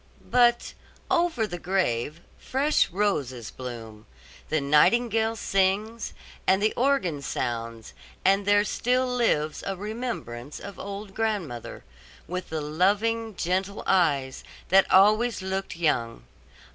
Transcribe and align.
But 0.31 0.73
over 1.11 1.45
the 1.45 1.59
grave 1.59 2.21
fresh 2.39 2.89
roses 2.89 3.51
bloom, 3.51 4.07
the 4.49 4.59
nightingale 4.59 5.35
sings, 5.35 6.15
and 6.47 6.59
the 6.59 6.73
organ 6.75 7.21
sounds 7.21 7.93
and 8.25 8.47
there 8.47 8.63
still 8.63 9.05
lives 9.07 9.61
a 9.61 9.75
remembrance 9.75 10.59
of 10.59 10.79
old 10.79 11.13
grandmother, 11.13 11.83
with 12.27 12.49
the 12.49 12.61
loving, 12.61 13.35
gentle 13.35 13.83
eyes 13.85 14.43
that 14.69 14.91
always 14.91 15.43
looked 15.43 15.75
young. 15.77 16.23